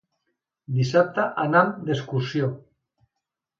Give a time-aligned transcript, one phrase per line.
[0.77, 2.53] Dissabte anam d'excursió.